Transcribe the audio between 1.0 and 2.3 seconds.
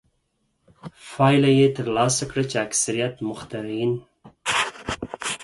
پایله یې ترلاسه